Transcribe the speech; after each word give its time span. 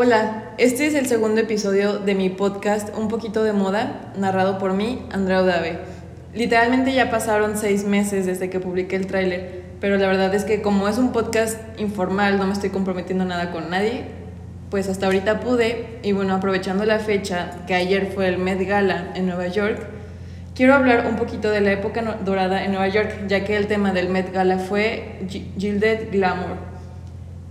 Hola, 0.00 0.44
este 0.58 0.86
es 0.86 0.94
el 0.94 1.06
segundo 1.06 1.40
episodio 1.40 1.98
de 1.98 2.14
mi 2.14 2.28
podcast 2.28 2.96
Un 2.96 3.08
poquito 3.08 3.42
de 3.42 3.52
moda, 3.52 4.12
narrado 4.16 4.56
por 4.56 4.72
mí, 4.72 5.04
Andrea 5.10 5.42
Udave. 5.42 5.80
Literalmente 6.32 6.94
ya 6.94 7.10
pasaron 7.10 7.58
seis 7.58 7.84
meses 7.84 8.24
desde 8.24 8.48
que 8.48 8.60
publiqué 8.60 8.94
el 8.94 9.08
tráiler, 9.08 9.64
pero 9.80 9.96
la 9.96 10.06
verdad 10.06 10.32
es 10.36 10.44
que 10.44 10.62
como 10.62 10.86
es 10.86 10.98
un 10.98 11.10
podcast 11.10 11.58
informal, 11.80 12.38
no 12.38 12.46
me 12.46 12.52
estoy 12.52 12.70
comprometiendo 12.70 13.24
nada 13.24 13.50
con 13.50 13.70
nadie, 13.70 14.04
pues 14.70 14.88
hasta 14.88 15.06
ahorita 15.06 15.40
pude, 15.40 15.98
y 16.04 16.12
bueno, 16.12 16.32
aprovechando 16.32 16.84
la 16.84 17.00
fecha, 17.00 17.50
que 17.66 17.74
ayer 17.74 18.12
fue 18.14 18.28
el 18.28 18.38
Met 18.38 18.64
Gala 18.68 19.10
en 19.16 19.26
Nueva 19.26 19.48
York, 19.48 19.80
quiero 20.54 20.74
hablar 20.74 21.08
un 21.08 21.16
poquito 21.16 21.50
de 21.50 21.60
la 21.60 21.72
época 21.72 22.20
dorada 22.24 22.64
en 22.64 22.70
Nueva 22.70 22.86
York, 22.86 23.26
ya 23.26 23.44
que 23.44 23.56
el 23.56 23.66
tema 23.66 23.92
del 23.92 24.10
Met 24.10 24.32
Gala 24.32 24.58
fue 24.58 25.18
Gilded 25.58 26.12
Glamour. 26.12 26.56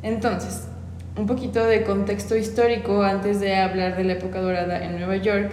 Entonces, 0.02 0.70
un 1.18 1.26
poquito 1.26 1.66
de 1.66 1.84
contexto 1.84 2.36
histórico 2.36 3.04
antes 3.04 3.40
de 3.40 3.56
hablar 3.56 3.98
de 3.98 4.04
la 4.04 4.14
época 4.14 4.40
dorada 4.40 4.84
en 4.84 4.98
Nueva 4.98 5.18
York 5.18 5.52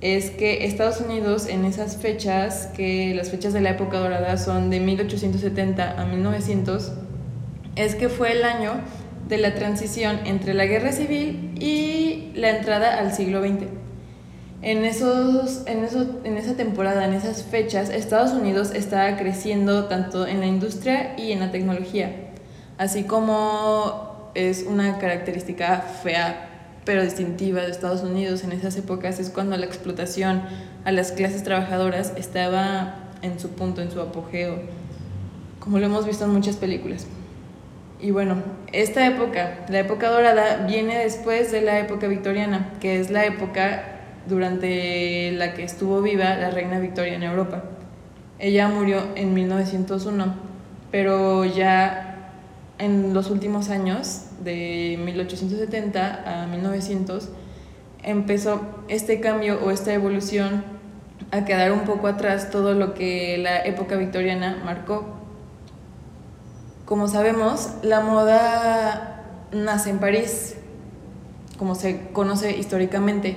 es 0.00 0.30
que 0.30 0.64
Estados 0.64 1.00
Unidos 1.00 1.48
en 1.48 1.64
esas 1.64 1.96
fechas, 1.96 2.68
que 2.76 3.12
las 3.16 3.30
fechas 3.30 3.52
de 3.52 3.60
la 3.60 3.70
época 3.70 3.98
dorada 3.98 4.36
son 4.36 4.70
de 4.70 4.78
1870 4.78 6.00
a 6.00 6.06
1900, 6.06 6.92
es 7.74 7.96
que 7.96 8.08
fue 8.08 8.32
el 8.32 8.44
año 8.44 8.74
de 9.28 9.38
la 9.38 9.54
transición 9.54 10.20
entre 10.24 10.54
la 10.54 10.66
guerra 10.66 10.92
civil 10.92 11.52
y 11.60 12.30
la 12.36 12.50
entrada 12.50 12.98
al 12.98 13.12
siglo 13.12 13.40
XX. 13.40 13.66
En, 14.62 14.84
esos, 14.84 15.66
en, 15.66 15.84
eso, 15.84 16.20
en 16.22 16.36
esa 16.36 16.54
temporada, 16.54 17.04
en 17.04 17.14
esas 17.14 17.42
fechas, 17.42 17.90
Estados 17.90 18.32
Unidos 18.32 18.72
estaba 18.74 19.16
creciendo 19.16 19.86
tanto 19.86 20.26
en 20.26 20.38
la 20.40 20.46
industria 20.46 21.14
y 21.16 21.32
en 21.32 21.40
la 21.40 21.50
tecnología, 21.50 22.12
así 22.76 23.02
como 23.02 24.07
es 24.38 24.64
una 24.66 24.98
característica 24.98 25.80
fea 26.02 26.48
pero 26.84 27.02
distintiva 27.02 27.60
de 27.60 27.70
Estados 27.70 28.02
Unidos 28.02 28.44
en 28.44 28.52
esas 28.52 28.74
épocas 28.78 29.20
es 29.20 29.28
cuando 29.28 29.56
la 29.58 29.66
explotación 29.66 30.42
a 30.86 30.90
las 30.90 31.12
clases 31.12 31.42
trabajadoras 31.42 32.14
estaba 32.16 32.94
en 33.20 33.38
su 33.38 33.50
punto, 33.50 33.82
en 33.82 33.90
su 33.90 34.00
apogeo, 34.00 34.58
como 35.60 35.78
lo 35.78 35.84
hemos 35.84 36.06
visto 36.06 36.24
en 36.24 36.30
muchas 36.30 36.56
películas. 36.56 37.06
Y 38.00 38.10
bueno, 38.10 38.36
esta 38.72 39.06
época, 39.06 39.66
la 39.68 39.80
época 39.80 40.08
dorada, 40.08 40.64
viene 40.66 40.96
después 40.98 41.52
de 41.52 41.60
la 41.60 41.78
época 41.78 42.06
victoriana, 42.06 42.72
que 42.80 43.00
es 43.00 43.10
la 43.10 43.26
época 43.26 43.82
durante 44.26 45.32
la 45.32 45.52
que 45.52 45.64
estuvo 45.64 46.00
viva 46.00 46.36
la 46.36 46.50
reina 46.50 46.78
Victoria 46.78 47.16
en 47.16 47.22
Europa. 47.22 47.64
Ella 48.38 48.68
murió 48.68 49.02
en 49.14 49.34
1901, 49.34 50.34
pero 50.90 51.44
ya 51.44 52.30
en 52.78 53.12
los 53.12 53.30
últimos 53.30 53.68
años, 53.68 54.27
de 54.42 54.98
1870 55.04 56.42
a 56.42 56.46
1900, 56.46 57.28
empezó 58.02 58.60
este 58.88 59.20
cambio 59.20 59.58
o 59.64 59.70
esta 59.70 59.92
evolución 59.92 60.64
a 61.30 61.44
quedar 61.44 61.72
un 61.72 61.80
poco 61.80 62.06
atrás 62.06 62.50
todo 62.50 62.74
lo 62.74 62.94
que 62.94 63.38
la 63.38 63.64
época 63.64 63.96
victoriana 63.96 64.62
marcó 64.64 65.18
como 66.88 67.06
sabemos, 67.06 67.68
la 67.82 68.00
moda 68.00 69.26
nace 69.52 69.90
en 69.90 69.98
París, 69.98 70.54
como 71.58 71.74
se 71.74 72.08
conoce 72.14 72.56
históricamente, 72.56 73.36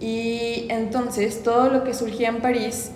y 0.00 0.66
entonces 0.70 1.44
todo 1.44 1.70
lo 1.70 1.84
que 1.84 1.94
surgía 1.94 2.30
en 2.30 2.40
París 2.40 2.90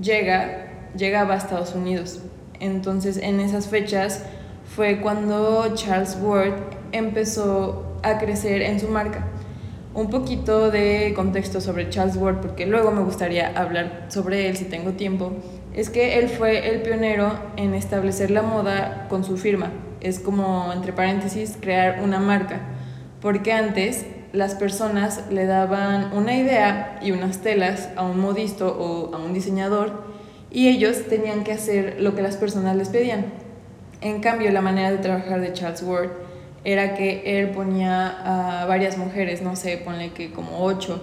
llega, 0.00 0.88
llegaba 0.96 1.34
a 1.34 1.36
Estados 1.36 1.74
Unidos. 1.74 2.20
Entonces 2.58 3.18
en 3.18 3.40
esas 3.40 3.66
fechas 3.66 4.22
fue 4.74 5.00
cuando 5.00 5.74
Charles 5.74 6.18
Ward 6.20 6.54
empezó 6.92 7.98
a 8.02 8.18
crecer 8.18 8.62
en 8.62 8.80
su 8.80 8.88
marca. 8.88 9.26
Un 9.94 10.10
poquito 10.10 10.70
de 10.70 11.12
contexto 11.14 11.60
sobre 11.60 11.88
Charles 11.88 12.16
Ward, 12.16 12.40
porque 12.40 12.66
luego 12.66 12.90
me 12.90 13.02
gustaría 13.02 13.48
hablar 13.58 14.06
sobre 14.08 14.48
él 14.48 14.56
si 14.56 14.64
tengo 14.64 14.92
tiempo 14.92 15.32
es 15.76 15.90
que 15.90 16.18
él 16.18 16.30
fue 16.30 16.70
el 16.70 16.80
pionero 16.80 17.30
en 17.58 17.74
establecer 17.74 18.30
la 18.30 18.40
moda 18.40 19.06
con 19.10 19.24
su 19.24 19.36
firma. 19.36 19.70
Es 20.00 20.18
como, 20.18 20.72
entre 20.72 20.94
paréntesis, 20.94 21.58
crear 21.60 22.00
una 22.02 22.18
marca. 22.18 22.60
Porque 23.20 23.52
antes 23.52 24.06
las 24.32 24.54
personas 24.54 25.24
le 25.30 25.44
daban 25.44 26.14
una 26.14 26.34
idea 26.34 26.98
y 27.02 27.10
unas 27.10 27.38
telas 27.38 27.90
a 27.94 28.04
un 28.04 28.18
modisto 28.18 28.74
o 28.78 29.14
a 29.14 29.18
un 29.18 29.34
diseñador 29.34 30.04
y 30.50 30.68
ellos 30.68 31.08
tenían 31.10 31.44
que 31.44 31.52
hacer 31.52 31.96
lo 32.00 32.14
que 32.14 32.22
las 32.22 32.38
personas 32.38 32.74
les 32.74 32.88
pedían. 32.88 33.26
En 34.06 34.20
cambio, 34.20 34.52
la 34.52 34.60
manera 34.60 34.92
de 34.92 34.98
trabajar 34.98 35.40
de 35.40 35.52
Charles 35.52 35.82
Ward 35.82 36.10
era 36.62 36.94
que 36.94 37.40
él 37.40 37.50
ponía 37.50 38.60
a 38.62 38.64
varias 38.64 38.96
mujeres, 38.96 39.42
no 39.42 39.56
sé, 39.56 39.78
ponle 39.78 40.12
que 40.12 40.30
como 40.30 40.62
ocho, 40.62 41.02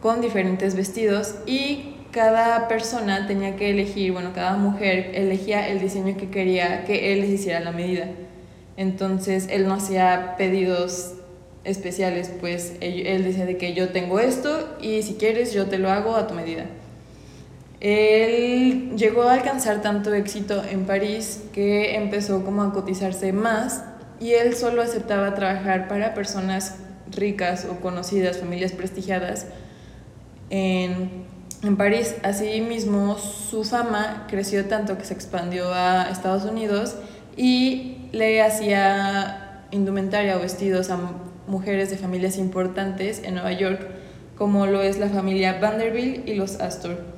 con 0.00 0.20
diferentes 0.20 0.76
vestidos 0.76 1.34
y 1.46 1.96
cada 2.12 2.68
persona 2.68 3.26
tenía 3.26 3.56
que 3.56 3.70
elegir, 3.70 4.12
bueno, 4.12 4.30
cada 4.32 4.56
mujer 4.56 5.10
elegía 5.14 5.66
el 5.68 5.80
diseño 5.80 6.16
que 6.16 6.30
quería 6.30 6.84
que 6.84 7.12
él 7.12 7.22
les 7.22 7.30
hiciera 7.30 7.58
la 7.58 7.72
medida. 7.72 8.06
Entonces 8.76 9.48
él 9.50 9.66
no 9.66 9.74
hacía 9.74 10.36
pedidos 10.38 11.14
especiales, 11.64 12.30
pues 12.40 12.74
él 12.80 13.24
decía 13.24 13.46
de 13.46 13.56
que 13.56 13.74
yo 13.74 13.88
tengo 13.88 14.20
esto 14.20 14.76
y 14.80 15.02
si 15.02 15.14
quieres 15.14 15.52
yo 15.52 15.66
te 15.66 15.78
lo 15.78 15.90
hago 15.90 16.14
a 16.14 16.28
tu 16.28 16.34
medida. 16.34 16.66
Él 17.84 18.96
llegó 18.96 19.24
a 19.24 19.34
alcanzar 19.34 19.82
tanto 19.82 20.14
éxito 20.14 20.62
en 20.64 20.86
París 20.86 21.42
que 21.52 21.96
empezó 21.96 22.44
como 22.44 22.62
a 22.62 22.72
cotizarse 22.72 23.32
más 23.32 23.84
y 24.20 24.32
él 24.32 24.56
solo 24.56 24.80
aceptaba 24.80 25.34
trabajar 25.34 25.86
para 25.86 26.14
personas 26.14 26.76
ricas 27.10 27.66
o 27.70 27.80
conocidas, 27.80 28.38
familias 28.38 28.72
prestigiadas 28.72 29.46
en 30.48 31.24
en 31.66 31.76
París. 31.76 32.14
Asimismo, 32.22 33.18
su 33.18 33.64
fama 33.64 34.26
creció 34.28 34.66
tanto 34.66 34.98
que 34.98 35.04
se 35.04 35.14
expandió 35.14 35.72
a 35.72 36.08
Estados 36.10 36.44
Unidos 36.44 36.96
y 37.36 38.08
le 38.12 38.42
hacía 38.42 39.66
indumentaria 39.70 40.36
o 40.36 40.40
vestidos 40.40 40.90
a 40.90 40.98
mujeres 41.46 41.90
de 41.90 41.96
familias 41.96 42.38
importantes 42.38 43.22
en 43.22 43.34
Nueva 43.34 43.52
York, 43.52 43.80
como 44.36 44.66
lo 44.66 44.82
es 44.82 44.98
la 44.98 45.08
familia 45.08 45.58
Vanderbilt 45.60 46.28
y 46.28 46.34
los 46.34 46.60
Astor. 46.60 47.13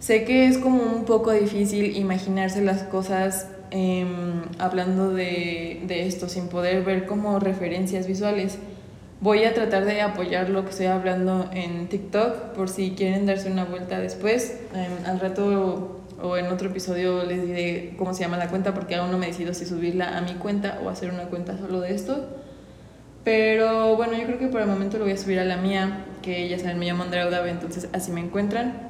Sé 0.00 0.24
que 0.24 0.48
es 0.48 0.58
como 0.58 0.82
un 0.82 1.04
poco 1.04 1.30
difícil 1.30 1.96
imaginarse 1.96 2.60
las 2.62 2.82
cosas 2.82 3.46
em, 3.70 4.42
hablando 4.58 5.10
de, 5.10 5.82
de 5.86 6.08
esto 6.08 6.28
sin 6.28 6.48
poder 6.48 6.82
ver 6.82 7.06
como 7.06 7.38
referencias 7.38 8.08
visuales 8.08 8.58
Voy 9.22 9.44
a 9.44 9.52
tratar 9.52 9.84
de 9.84 10.00
apoyar 10.00 10.48
lo 10.48 10.64
que 10.64 10.70
estoy 10.70 10.86
hablando 10.86 11.50
en 11.52 11.88
TikTok 11.88 12.54
por 12.54 12.70
si 12.70 12.92
quieren 12.92 13.26
darse 13.26 13.52
una 13.52 13.66
vuelta 13.66 14.00
después. 14.00 14.58
Em, 14.74 15.06
al 15.06 15.20
rato 15.20 16.00
o 16.22 16.36
en 16.38 16.46
otro 16.46 16.70
episodio 16.70 17.22
les 17.24 17.46
diré 17.46 17.94
cómo 17.98 18.14
se 18.14 18.22
llama 18.22 18.38
la 18.38 18.48
cuenta 18.48 18.72
porque 18.72 18.94
aún 18.94 19.10
no 19.10 19.18
me 19.18 19.26
decido 19.26 19.52
si 19.52 19.66
subirla 19.66 20.16
a 20.16 20.22
mi 20.22 20.34
cuenta 20.36 20.80
o 20.82 20.88
hacer 20.88 21.10
una 21.10 21.24
cuenta 21.24 21.58
solo 21.58 21.80
de 21.80 21.94
esto. 21.94 22.30
Pero 23.22 23.94
bueno, 23.94 24.14
yo 24.16 24.24
creo 24.24 24.38
que 24.38 24.46
por 24.46 24.62
el 24.62 24.66
momento 24.66 24.96
lo 24.96 25.04
voy 25.04 25.12
a 25.12 25.18
subir 25.18 25.38
a 25.38 25.44
la 25.44 25.58
mía, 25.58 26.06
que 26.22 26.48
ya 26.48 26.58
saben, 26.58 26.78
me 26.78 26.86
llamo 26.86 27.02
Andrea 27.02 27.28
Udave, 27.28 27.50
entonces 27.50 27.90
así 27.92 28.12
me 28.12 28.22
encuentran, 28.22 28.88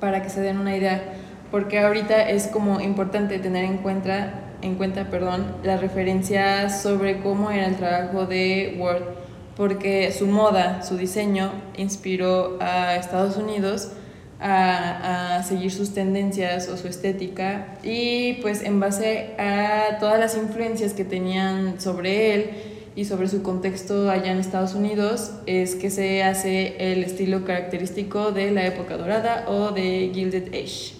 para 0.00 0.22
que 0.22 0.30
se 0.30 0.40
den 0.40 0.58
una 0.58 0.76
idea. 0.76 1.02
Porque 1.50 1.78
ahorita 1.78 2.28
es 2.28 2.48
como 2.48 2.80
importante 2.80 3.38
tener 3.38 3.64
en 3.64 3.78
cuenta, 3.78 4.34
en 4.62 4.74
cuenta 4.74 5.10
perdón, 5.10 5.46
la 5.62 5.76
referencia 5.76 6.70
sobre 6.70 7.20
cómo 7.20 7.50
era 7.50 7.66
el 7.66 7.76
trabajo 7.76 8.26
de 8.26 8.76
Word 8.78 9.26
porque 9.56 10.12
su 10.12 10.26
moda, 10.26 10.82
su 10.82 10.96
diseño 10.96 11.50
inspiró 11.76 12.58
a 12.60 12.96
Estados 12.96 13.36
Unidos 13.36 13.90
a, 14.38 15.42
seguir 15.48 15.72
sus 15.72 15.94
tendencias 15.94 16.68
o 16.68 16.76
su 16.76 16.88
estética 16.88 17.78
y 17.82 18.34
pues 18.42 18.62
en 18.62 18.80
base 18.80 19.34
a 19.38 19.98
todas 19.98 20.20
las 20.20 20.36
influencias 20.36 20.92
que 20.92 21.04
tenían 21.04 21.80
sobre 21.80 22.34
él 22.34 22.50
y 22.96 23.04
sobre 23.04 23.28
su 23.28 23.42
contexto 23.42 24.10
allá 24.10 24.32
en 24.32 24.38
Estados 24.38 24.74
Unidos 24.74 25.30
es 25.44 25.74
que 25.74 25.90
se 25.90 26.22
hace 26.22 26.92
el 26.92 27.04
estilo 27.04 27.44
característico 27.44 28.32
de 28.32 28.50
la 28.50 28.66
época 28.66 28.96
dorada 28.96 29.44
o 29.48 29.70
de 29.70 30.10
Gilded 30.14 30.48
Age. 30.48 30.94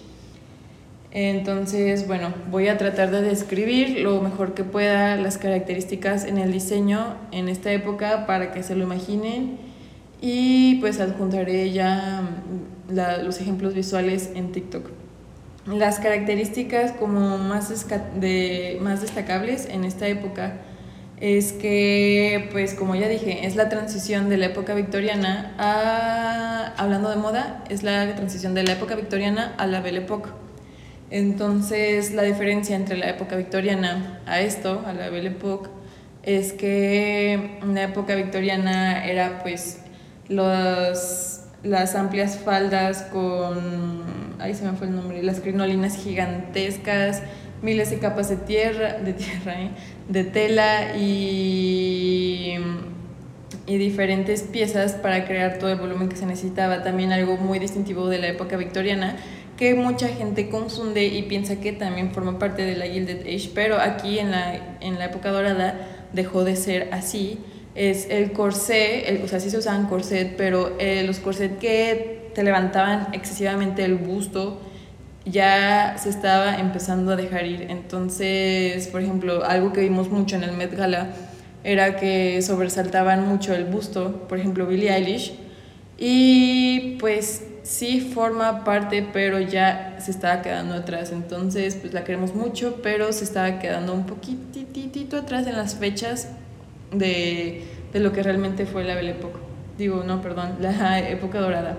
Entonces, 1.11 2.05
bueno, 2.05 2.31
voy 2.51 2.67
a 2.67 2.77
tratar 2.77 3.09
de 3.09 3.23
describir 3.23 4.01
lo 4.01 4.21
mejor 4.21 4.53
que 4.53 4.63
pueda 4.63 5.15
las 5.15 5.39
características 5.39 6.25
en 6.25 6.37
el 6.37 6.51
diseño 6.51 7.15
en 7.31 7.49
esta 7.49 7.71
época 7.71 8.27
para 8.27 8.51
que 8.51 8.61
se 8.61 8.75
lo 8.75 8.83
imaginen 8.83 9.57
y 10.21 10.75
pues 10.75 10.99
adjuntaré 10.99 11.71
ya 11.71 12.21
mm, 12.91 13.25
los 13.25 13.41
ejemplos 13.41 13.73
visuales 13.73 14.29
en 14.35 14.51
TikTok. 14.51 14.91
Las 15.65 15.99
características 15.99 16.91
como 16.91 17.39
más, 17.39 17.73
de, 18.19 18.77
más 18.81 19.01
destacables 19.01 19.67
en 19.67 19.83
esta 19.83 20.07
época 20.07 20.59
es 21.19 21.51
que, 21.53 22.47
pues 22.51 22.75
como 22.75 22.95
ya 22.95 23.07
dije, 23.07 23.47
es 23.47 23.55
la 23.55 23.69
transición 23.69 24.29
de 24.29 24.37
la 24.37 24.47
época 24.47 24.75
victoriana 24.75 25.55
a, 25.57 26.73
hablando 26.77 27.09
de 27.09 27.15
moda, 27.15 27.63
es 27.69 27.81
la 27.83 28.15
transición 28.15 28.53
de 28.53 28.63
la 28.63 28.73
época 28.73 28.95
victoriana 28.95 29.55
a 29.57 29.65
la 29.65 29.81
Belle 29.81 29.99
Époque. 29.99 30.29
Entonces, 31.09 32.13
la 32.13 32.23
diferencia 32.23 32.75
entre 32.75 32.97
la 32.97 33.09
época 33.09 33.35
victoriana 33.35 34.21
a 34.27 34.41
esto, 34.41 34.83
a 34.85 34.93
la 34.93 35.09
Belle 35.09 35.29
Époque, 35.29 35.69
es 36.21 36.53
que 36.53 37.33
en 37.61 37.73
la 37.73 37.83
época 37.83 38.13
victoriana 38.13 39.05
era 39.05 39.39
pues 39.41 39.79
los, 40.27 41.41
las 41.63 41.95
amplias 41.95 42.37
faldas 42.37 43.03
con, 43.03 44.03
ahí 44.39 44.53
se 44.53 44.65
me 44.65 44.73
fue 44.73 44.87
el 44.87 44.95
nombre, 44.95 45.23
las 45.23 45.39
crinolinas 45.39 45.95
gigantescas, 45.95 47.23
miles 47.61 47.89
de 47.89 47.99
capas 47.99 48.29
de 48.29 48.37
tierra, 48.37 48.93
de 48.93 49.13
tierra, 49.13 49.61
¿eh? 49.61 49.69
de 50.09 50.23
tela 50.23 50.97
y, 50.97 52.55
y 53.65 53.77
diferentes 53.77 54.43
piezas 54.43 54.93
para 54.93 55.25
crear 55.25 55.57
todo 55.57 55.71
el 55.71 55.79
volumen 55.79 56.09
que 56.09 56.15
se 56.15 56.25
necesitaba. 56.25 56.83
También 56.83 57.11
algo 57.11 57.37
muy 57.37 57.59
distintivo 57.59 58.07
de 58.07 58.19
la 58.19 58.27
época 58.27 58.57
victoriana 58.57 59.17
que 59.57 59.73
mucha 59.73 60.07
gente 60.07 60.49
confunde 60.49 61.05
y 61.05 61.23
piensa 61.23 61.59
que 61.59 61.73
también 61.73 62.11
forma 62.11 62.37
parte 62.37 62.63
de 62.63 62.75
la 62.75 62.85
Gilded 62.85 63.21
Age, 63.21 63.49
pero 63.55 63.79
aquí 63.79 64.19
en 64.19 64.31
la, 64.31 64.77
en 64.81 64.99
la 64.99 65.05
época 65.05 65.31
dorada 65.31 66.07
dejó 66.13 66.43
de 66.43 66.55
ser 66.55 66.89
así. 66.91 67.39
Es 67.73 68.07
el 68.09 68.31
corsé, 68.31 69.21
o 69.23 69.27
sea, 69.27 69.39
sí 69.39 69.49
se 69.49 69.57
usaban 69.57 69.87
corset, 69.87 70.35
pero 70.37 70.75
eh, 70.79 71.03
los 71.05 71.19
corset 71.19 71.57
que 71.59 72.31
te 72.33 72.43
levantaban 72.43 73.07
excesivamente 73.13 73.83
el 73.83 73.95
busto 73.95 74.61
ya 75.29 75.97
se 75.97 76.09
estaba 76.09 76.57
empezando 76.57 77.11
a 77.11 77.15
dejar 77.15 77.45
ir. 77.45 77.67
Entonces, 77.69 78.87
por 78.87 79.01
ejemplo, 79.01 79.43
algo 79.43 79.73
que 79.73 79.81
vimos 79.81 80.09
mucho 80.09 80.35
en 80.35 80.43
el 80.43 80.53
Met 80.53 80.75
Gala 80.75 81.09
era 81.63 81.97
que 81.97 82.41
sobresaltaban 82.41 83.27
mucho 83.27 83.53
el 83.53 83.65
busto, 83.65 84.27
por 84.27 84.39
ejemplo, 84.39 84.67
Billie 84.67 84.93
Eilish. 84.93 85.33
Y 85.97 86.97
pues 86.99 87.43
sí 87.63 87.99
forma 87.99 88.63
parte, 88.63 89.05
pero 89.11 89.39
ya 89.39 89.97
se 89.99 90.11
estaba 90.11 90.41
quedando 90.41 90.75
atrás. 90.75 91.11
Entonces, 91.11 91.75
pues 91.75 91.93
la 91.93 92.03
queremos 92.03 92.33
mucho, 92.35 92.79
pero 92.81 93.11
se 93.11 93.23
estaba 93.23 93.59
quedando 93.59 93.93
un 93.93 94.05
poquitito 94.05 95.17
atrás 95.17 95.47
en 95.47 95.57
las 95.57 95.75
fechas 95.75 96.29
de, 96.91 97.65
de 97.91 97.99
lo 97.99 98.13
que 98.13 98.23
realmente 98.23 98.65
fue 98.65 98.83
la 98.83 98.95
Belle 98.95 99.11
Époque. 99.11 99.39
Digo, 99.77 100.03
no, 100.05 100.21
perdón, 100.21 100.55
la 100.61 100.99
época 101.09 101.39
dorada. 101.39 101.77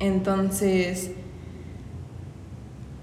Entonces, 0.00 1.10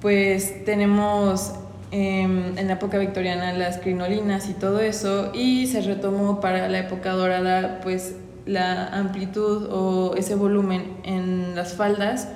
pues 0.03 0.65
tenemos 0.65 1.53
em, 1.91 2.57
en 2.57 2.67
la 2.67 2.73
época 2.73 2.97
victoriana 2.97 3.53
las 3.53 3.77
crinolinas 3.77 4.50
y 4.50 4.53
todo 4.53 4.81
eso, 4.81 5.31
y 5.33 5.65
se 5.67 5.79
retomó 5.79 6.41
para 6.41 6.67
la 6.67 6.79
época 6.79 7.13
dorada, 7.13 7.79
pues 7.81 8.17
la 8.45 8.88
amplitud 8.88 9.69
o 9.71 10.13
ese 10.17 10.35
volumen 10.35 10.97
en 11.03 11.55
las 11.55 11.75
faldas, 11.75 12.27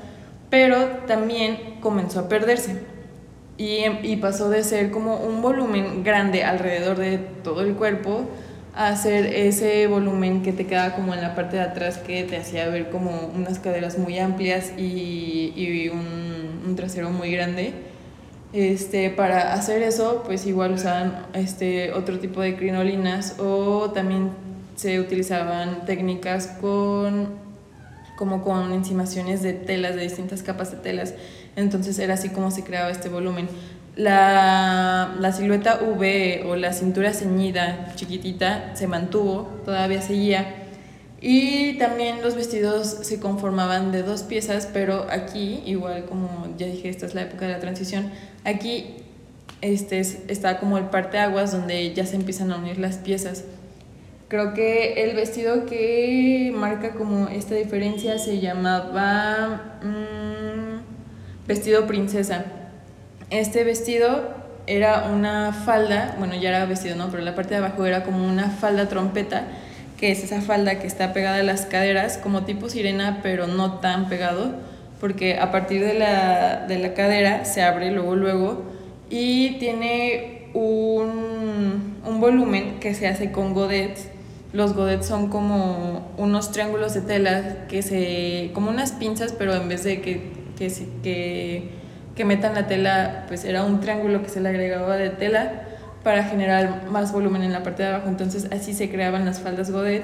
pero 0.49 0.77
también 1.07 1.79
comenzó 1.81 2.21
a 2.21 2.29
perderse. 2.29 2.81
Y, 3.57 3.79
y, 4.03 4.15
pasó 4.17 4.49
de 4.49 4.63
ser 4.63 4.91
como 4.91 5.17
un 5.17 5.41
volumen 5.41 6.03
grande 6.03 6.43
alrededor 6.43 6.97
de 6.97 7.17
todo 7.17 7.61
el 7.61 7.73
cuerpo 7.73 8.29
a 8.77 8.95
ser 8.95 9.25
ese 9.25 9.87
volumen 9.87 10.43
que 10.43 10.53
te 10.53 10.67
quedaba 10.67 10.95
como 10.95 11.15
en 11.15 11.21
la 11.21 11.33
parte 11.33 11.57
de 11.57 11.63
atrás 11.63 11.97
que 11.97 12.23
te 12.23 12.37
hacía 12.37 12.69
ver 12.69 12.89
como 12.91 13.31
unas 13.35 13.57
caderas 13.57 13.97
muy 13.97 14.19
amplias 14.19 14.71
y, 14.77 15.51
y 15.55 15.89
un, 15.89 16.61
un, 16.63 16.75
trasero 16.75 17.09
muy 17.09 17.31
grande. 17.31 17.73
Este, 18.53 19.09
para 19.09 19.53
hacer 19.53 19.81
eso, 19.81 20.21
pues 20.25 20.45
igual 20.45 20.73
usaban 20.73 21.25
este, 21.33 21.91
otro 21.91 22.19
tipo 22.19 22.39
de 22.39 22.55
crinolinas 22.55 23.39
o 23.39 23.89
también 23.91 24.29
se 24.75 24.99
utilizaban 24.99 25.85
técnicas 25.85 26.47
con 26.61 27.47
como 28.15 28.43
con 28.43 28.73
encimaciones 28.73 29.41
de 29.41 29.53
telas, 29.53 29.95
de 29.95 30.01
distintas 30.01 30.43
capas 30.43 30.71
de 30.71 30.77
telas. 30.77 31.13
Entonces 31.55 31.97
era 31.99 32.15
así 32.15 32.29
como 32.29 32.51
se 32.51 32.63
creaba 32.63 32.89
este 32.89 33.09
volumen. 33.09 33.47
La, 33.97 35.15
la, 35.19 35.31
silueta 35.33 35.79
V 35.81 36.43
o 36.45 36.55
la 36.55 36.71
cintura 36.71 37.13
ceñida 37.13 37.93
chiquitita 37.95 38.75
se 38.75 38.87
mantuvo, 38.87 39.61
todavía 39.65 40.01
seguía. 40.01 40.67
Y 41.19 41.73
también 41.79 42.21
los 42.21 42.35
vestidos 42.35 42.87
se 43.01 43.19
conformaban 43.19 43.91
de 43.91 44.03
dos 44.03 44.21
piezas, 44.21 44.69
pero 44.71 45.07
aquí, 45.09 45.63
igual 45.65 46.05
como 46.05 46.47
ya 46.57 46.67
dije, 46.67 46.89
esta 46.89 47.07
es 47.07 47.15
la 47.15 47.23
época 47.23 47.47
de 47.47 47.53
la 47.53 47.59
transición, 47.59 48.11
aquí 48.45 48.97
este, 49.61 49.99
está 49.99 50.59
como 50.59 50.77
el 50.77 50.85
parte 50.85 51.17
aguas 51.17 51.51
donde 51.51 51.93
ya 51.93 52.05
se 52.05 52.15
empiezan 52.15 52.51
a 52.51 52.57
unir 52.57 52.77
las 52.77 52.97
piezas. 52.97 53.45
Creo 54.27 54.53
que 54.53 55.03
el 55.03 55.15
vestido 55.15 55.65
que 55.65 56.51
marca 56.53 56.91
como 56.91 57.29
esta 57.29 57.55
diferencia 57.55 58.19
se 58.19 58.39
llamaba 58.39 59.79
mm, 59.81 61.47
vestido 61.47 61.87
princesa. 61.87 62.45
Este 63.29 63.63
vestido 63.63 64.29
era 64.67 65.09
una 65.13 65.53
falda, 65.53 66.15
bueno 66.17 66.35
ya 66.35 66.49
era 66.49 66.65
vestido, 66.65 66.95
¿no? 66.95 67.09
Pero 67.09 67.23
la 67.23 67.35
parte 67.35 67.51
de 67.51 67.57
abajo 67.57 67.85
era 67.85 68.03
como 68.03 68.25
una 68.25 68.49
falda 68.49 68.89
trompeta, 68.89 69.47
que 69.97 70.11
es 70.11 70.23
esa 70.23 70.41
falda 70.41 70.79
que 70.79 70.87
está 70.87 71.13
pegada 71.13 71.37
a 71.37 71.43
las 71.43 71.65
caderas, 71.65 72.17
como 72.17 72.43
tipo 72.43 72.69
sirena, 72.69 73.19
pero 73.23 73.47
no 73.47 73.79
tan 73.79 74.09
pegado, 74.09 74.55
porque 74.99 75.37
a 75.39 75.51
partir 75.51 75.83
de 75.83 75.93
la, 75.93 76.65
de 76.67 76.79
la 76.79 76.93
cadera 76.93 77.45
se 77.45 77.61
abre 77.63 77.91
luego, 77.91 78.15
luego, 78.15 78.63
y 79.09 79.57
tiene 79.59 80.49
un, 80.53 81.97
un 82.05 82.19
volumen 82.19 82.79
que 82.79 82.93
se 82.93 83.07
hace 83.07 83.31
con 83.31 83.53
godets 83.53 84.07
los 84.53 84.73
godets 84.73 85.05
son 85.05 85.29
como 85.29 86.11
unos 86.17 86.51
triángulos 86.51 86.93
de 86.93 87.01
tela 87.01 87.67
que 87.67 87.81
se. 87.81 88.51
como 88.53 88.69
unas 88.69 88.93
pinzas, 88.93 89.33
pero 89.37 89.53
en 89.53 89.67
vez 89.67 89.83
de 89.83 90.01
que, 90.01 90.31
que, 90.57 90.71
que, 91.03 91.69
que 92.17 92.25
metan 92.25 92.55
la 92.55 92.67
tela, 92.67 93.25
pues 93.27 93.45
era 93.45 93.63
un 93.63 93.79
triángulo 93.79 94.23
que 94.23 94.29
se 94.29 94.41
le 94.41 94.49
agregaba 94.49 94.97
de 94.97 95.11
tela 95.11 95.61
para 96.03 96.23
generar 96.23 96.87
más 96.89 97.13
volumen 97.13 97.43
en 97.43 97.53
la 97.53 97.61
parte 97.61 97.83
de 97.83 97.89
abajo. 97.89 98.09
Entonces 98.09 98.47
así 98.51 98.73
se 98.73 98.89
creaban 98.89 99.23
las 99.23 99.39
faldas 99.39 99.71
godet 99.71 100.03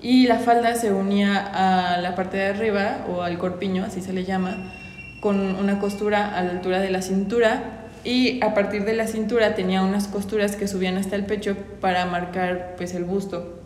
y 0.00 0.26
la 0.26 0.38
falda 0.38 0.74
se 0.74 0.90
unía 0.92 1.36
a 1.36 1.98
la 1.98 2.14
parte 2.14 2.38
de 2.38 2.46
arriba 2.46 3.04
o 3.08 3.22
al 3.22 3.36
corpiño, 3.36 3.84
así 3.84 4.00
se 4.00 4.14
le 4.14 4.24
llama, 4.24 4.72
con 5.20 5.54
una 5.56 5.78
costura 5.78 6.34
a 6.34 6.42
la 6.42 6.50
altura 6.52 6.80
de 6.80 6.90
la 6.90 7.02
cintura 7.02 7.62
y 8.02 8.42
a 8.42 8.54
partir 8.54 8.86
de 8.86 8.94
la 8.94 9.06
cintura 9.06 9.54
tenía 9.54 9.82
unas 9.82 10.08
costuras 10.08 10.56
que 10.56 10.66
subían 10.66 10.96
hasta 10.96 11.14
el 11.16 11.26
pecho 11.26 11.54
para 11.82 12.06
marcar 12.06 12.74
pues 12.78 12.94
el 12.94 13.04
busto. 13.04 13.60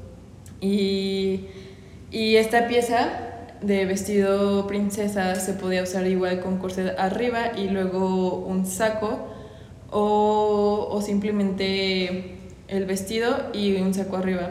Y, 0.60 1.46
y 2.10 2.36
esta 2.36 2.66
pieza 2.66 3.33
de 3.66 3.86
vestido 3.86 4.66
princesa 4.66 5.34
se 5.36 5.54
podía 5.54 5.82
usar 5.82 6.06
igual 6.06 6.40
con 6.40 6.58
corset 6.58 6.98
arriba 6.98 7.56
y 7.56 7.68
luego 7.68 8.36
un 8.36 8.66
saco 8.66 9.28
o, 9.90 10.88
o, 10.90 11.02
simplemente 11.02 12.38
el 12.68 12.84
vestido 12.86 13.34
y 13.52 13.76
un 13.76 13.94
saco 13.94 14.16
arriba. 14.16 14.50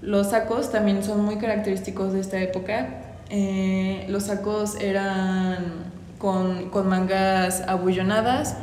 Los 0.00 0.30
sacos 0.30 0.70
también 0.70 1.02
son 1.02 1.24
muy 1.24 1.36
característicos 1.36 2.12
de 2.12 2.20
esta 2.20 2.40
época. 2.40 3.02
Eh, 3.30 4.04
los 4.08 4.24
sacos 4.24 4.76
eran 4.80 5.92
con, 6.18 6.70
con 6.70 6.88
mangas 6.88 7.62
abullonadas 7.66 8.56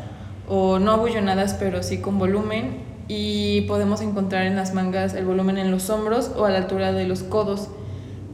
o 0.48 0.80
no 0.80 0.92
abullonadas 0.92 1.56
pero 1.60 1.84
sí 1.84 2.00
con 2.00 2.20
volumen 2.20 2.90
y 3.08 3.62
podemos 3.62 4.02
encontrar 4.02 4.46
en 4.46 4.56
las 4.56 4.74
mangas 4.74 5.16
el 5.16 5.26
volumen 5.26 5.58
en 5.58 5.72
los 5.72 5.90
hombros 5.90 6.32
o 6.38 6.46
a 6.46 6.52
la 6.52 6.60
altura 6.60 6.94
de 6.94 7.08
los 7.08 7.24
codos, 7.24 7.70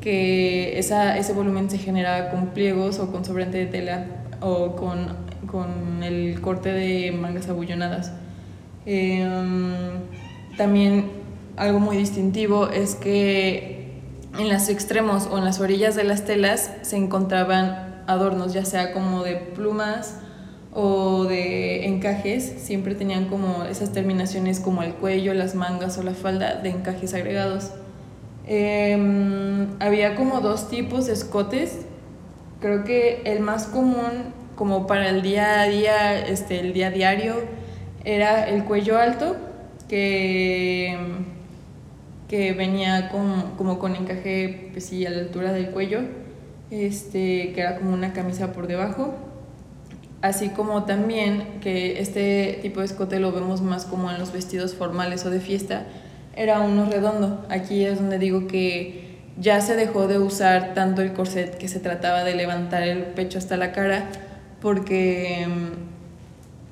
que 0.05 0.77
esa, 0.77 1.17
ese 1.17 1.33
volumen 1.33 1.67
se 1.67 1.79
genera 1.79 2.29
con 2.29 2.49
pliegos 2.49 2.99
o 2.99 3.11
con 3.11 3.25
sobrante 3.25 3.57
de 3.57 3.65
tela 3.65 4.05
o 4.39 4.75
con, 4.75 5.07
con 5.47 6.03
el 6.03 6.39
corte 6.41 6.71
de 6.71 7.11
mangas 7.11 7.49
abullonadas. 7.49 8.11
Em, 8.85 9.73
también 10.59 11.09
algo 11.57 11.79
muy 11.79 11.97
distintivo 11.97 12.69
es 12.69 12.93
que 12.93 13.93
en 14.37 14.47
los 14.47 14.69
extremos 14.69 15.27
o 15.31 15.39
en 15.39 15.43
las 15.43 15.59
orillas 15.59 15.95
de 15.95 16.03
las 16.03 16.23
telas 16.23 16.71
se 16.83 16.97
encontraban 16.97 18.03
adornos, 18.05 18.53
ya 18.53 18.63
sea 18.63 18.93
como 18.93 19.23
de 19.23 19.37
plumas, 19.37 20.19
o 20.71 21.23
de 21.23 21.87
encajes, 21.87 22.43
siempre 22.57 22.93
tenían 22.93 23.25
como 23.25 23.63
esas 23.63 23.91
terminaciones 23.91 24.59
como 24.59 24.83
el 24.83 24.93
cuello, 24.93 25.33
las 25.33 25.55
mangas 25.55 25.97
o 25.97 26.03
la 26.03 26.13
falda 26.13 26.61
de 26.61 26.69
encajes 26.69 27.15
agregados. 27.15 27.71
Em, 28.47 29.67
había 29.79 30.15
como 30.15 30.41
dos 30.41 30.69
tipos 30.69 31.07
de 31.07 31.13
escotes. 31.13 31.85
Creo 32.61 32.83
que 32.83 33.21
el 33.25 33.39
más 33.39 33.65
común, 33.65 34.33
como 34.55 34.87
para 34.87 35.09
el 35.09 35.21
día 35.21 35.61
a 35.61 35.67
día, 35.67 36.19
este, 36.27 36.59
el 36.59 36.73
día 36.73 36.91
diario, 36.91 37.35
era 38.03 38.47
el 38.47 38.63
cuello 38.65 38.97
alto, 38.97 39.35
que, 39.89 40.97
que 42.27 42.53
venía 42.53 43.09
como, 43.09 43.55
como 43.57 43.79
con 43.79 43.95
encaje 43.95 44.69
pues 44.71 44.85
sí, 44.85 45.05
a 45.05 45.09
la 45.09 45.19
altura 45.19 45.51
del 45.53 45.71
cuello, 45.71 46.01
este, 46.71 47.51
que 47.53 47.61
era 47.61 47.77
como 47.77 47.93
una 47.93 48.13
camisa 48.13 48.53
por 48.53 48.67
debajo 48.67 49.13
así 50.25 50.49
como 50.49 50.85
también 50.85 51.59
que 51.61 51.99
este 51.99 52.59
tipo 52.61 52.79
de 52.79 52.87
escote 52.87 53.19
lo 53.19 53.31
vemos 53.31 53.61
más 53.61 53.85
como 53.85 54.09
en 54.09 54.17
los 54.19 54.31
vestidos 54.31 54.73
formales 54.73 55.23
o 55.25 55.29
de 55.29 55.39
fiesta, 55.39 55.85
era 56.35 56.59
uno 56.61 56.85
redondo. 56.89 57.45
Aquí 57.49 57.83
es 57.85 57.99
donde 57.99 58.19
digo 58.19 58.47
que 58.47 59.05
ya 59.37 59.61
se 59.61 59.75
dejó 59.75 60.07
de 60.07 60.19
usar 60.19 60.73
tanto 60.73 61.01
el 61.01 61.13
corset 61.13 61.57
que 61.57 61.67
se 61.67 61.79
trataba 61.79 62.23
de 62.23 62.35
levantar 62.35 62.83
el 62.83 63.03
pecho 63.03 63.37
hasta 63.37 63.57
la 63.57 63.71
cara, 63.71 64.09
porque 64.61 65.47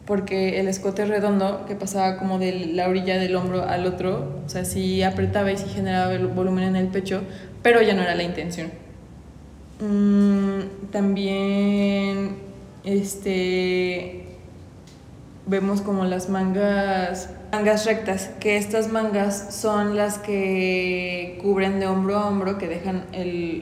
porque 0.06 0.60
el 0.60 0.68
escote 0.68 1.06
redondo 1.06 1.66
que 1.66 1.76
pasaba 1.76 2.18
como 2.18 2.38
de 2.38 2.72
la 2.74 2.90
orilla 2.90 3.18
del 3.18 3.36
hombro 3.36 3.64
al 3.64 3.86
otro, 3.86 4.42
o 4.46 4.50
sea, 4.50 4.66
sí 4.66 5.02
apretaba 5.02 5.52
y 5.52 5.58
sí 5.58 5.66
generaba 5.74 6.18
volumen 6.28 6.66
en 6.66 6.76
el 6.76 6.88
pecho, 6.88 7.22
pero 7.62 7.82
ya 7.82 7.94
no 7.94 8.02
era 8.02 8.14
la 8.14 8.24
intención. 8.24 8.72
Mm, 9.80 10.92
también 10.92 12.36
este 12.84 14.33
vemos 15.46 15.82
como 15.82 16.06
las 16.06 16.30
mangas 16.30 17.30
mangas 17.52 17.86
rectas, 17.86 18.32
que 18.40 18.58
estas 18.58 18.92
mangas 18.92 19.56
son 19.56 19.96
las 19.96 20.18
que 20.18 21.38
cubren 21.42 21.80
de 21.80 21.88
hombro 21.88 22.18
a 22.18 22.28
hombro, 22.28 22.58
que 22.58 22.68
dejan 22.68 23.06